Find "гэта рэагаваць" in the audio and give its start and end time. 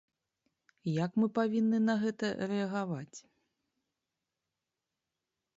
2.05-3.17